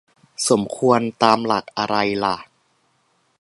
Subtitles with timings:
[0.49, 2.37] "สมควร" ตามหลักอะไรล่ะ